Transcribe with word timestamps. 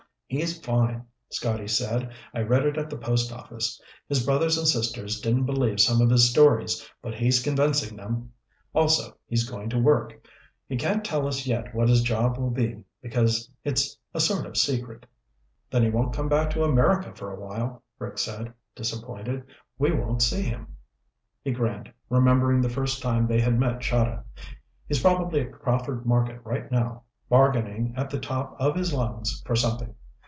"He's 0.33 0.57
fine," 0.61 1.03
Scotty 1.29 1.67
said. 1.67 2.09
"I 2.33 2.39
read 2.39 2.65
it 2.65 2.77
at 2.77 2.89
the 2.89 2.95
post 2.95 3.33
office. 3.33 3.81
His 4.07 4.25
brothers 4.25 4.57
and 4.57 4.65
sisters 4.65 5.19
didn't 5.19 5.43
believe 5.45 5.81
some 5.81 5.99
of 6.01 6.09
his 6.09 6.29
stories, 6.31 6.89
but 7.01 7.13
he's 7.13 7.43
convincing 7.43 7.97
them. 7.97 8.31
Also, 8.73 9.17
he's 9.27 9.49
going 9.49 9.69
to 9.71 9.77
work. 9.77 10.25
He 10.69 10.77
can't 10.77 11.03
tell 11.03 11.27
us 11.27 11.45
yet 11.45 11.75
what 11.75 11.89
his 11.89 12.01
job 12.01 12.37
will 12.37 12.49
be, 12.49 12.85
because 13.01 13.51
it's 13.65 13.97
a 14.13 14.21
sort 14.21 14.45
of 14.45 14.55
secret." 14.55 15.05
"Then 15.69 15.83
he 15.83 15.89
won't 15.89 16.13
come 16.13 16.29
back 16.29 16.49
to 16.51 16.63
America 16.63 17.13
for 17.13 17.33
a 17.33 17.37
while," 17.37 17.83
Rick 17.99 18.17
said, 18.17 18.53
disappointed. 18.73 19.43
"We 19.77 19.91
won't 19.91 20.21
see 20.21 20.43
him." 20.43 20.77
He 21.43 21.51
grinned, 21.51 21.91
remembering 22.09 22.61
the 22.61 22.69
first 22.69 23.01
time 23.01 23.27
they 23.27 23.41
had 23.41 23.59
met 23.59 23.81
Chahda. 23.81 24.23
"He's 24.87 25.01
probably 25.01 25.41
at 25.41 25.51
Crawford 25.51 26.05
Market 26.05 26.39
right 26.45 26.71
now, 26.71 27.03
bargaining 27.27 27.93
at 27.97 28.09
the 28.09 28.17
top 28.17 28.55
of 28.61 28.77
his 28.77 28.93
lungs 28.93 29.43
for 29.45 29.57
something." 29.57 29.93